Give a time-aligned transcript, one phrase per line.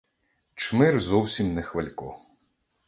[0.55, 2.17] Чмир зовсім не хвалько.